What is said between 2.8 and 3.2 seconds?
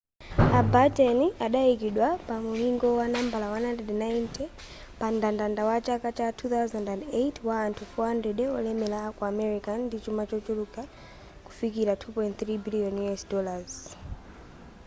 wa